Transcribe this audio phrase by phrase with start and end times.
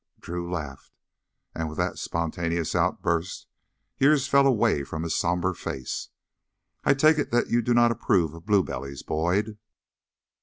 [0.19, 0.91] Drew laughed.
[1.53, 3.45] And with that spontaneous outburst,
[3.99, 6.09] years fell away from his somber face.
[6.83, 9.59] "I take it that you do not approve of blue bellies, Boyd?"